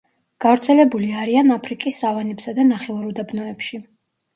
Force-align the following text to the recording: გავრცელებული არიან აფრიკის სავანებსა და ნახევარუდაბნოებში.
გავრცელებული 0.45 1.11
არიან 1.25 1.57
აფრიკის 1.57 2.03
სავანებსა 2.03 2.59
და 2.59 2.69
ნახევარუდაბნოებში. 2.75 3.87